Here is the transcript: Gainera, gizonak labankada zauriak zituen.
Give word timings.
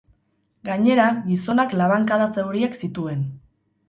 Gainera, 0.69 1.03
gizonak 1.27 1.75
labankada 1.81 2.29
zauriak 2.39 2.79
zituen. 2.81 3.23